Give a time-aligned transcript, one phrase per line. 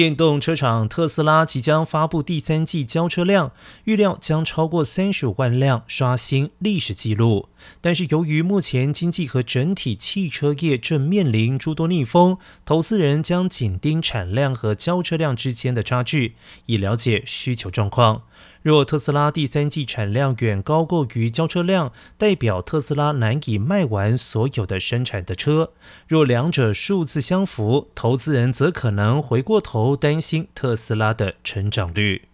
[0.00, 3.52] 电动车厂特斯拉即将发布第三季交车量，
[3.84, 7.50] 预料将超过三十五万辆，刷新历史纪录。
[7.82, 18.22] 但是，由于目前经济和整体汽车业正面临诸多逆风，投资人将紧盯产量和交车量之间的差距，以了解需求状况。
[18.62, 25.72] 若特斯拉第三季产量远高过于交车量，代表特斯拉难以卖完所有的生产的车；
[26.06, 32.29] 若两者数字相符，投资人则可能回过头担心特斯拉的成长率。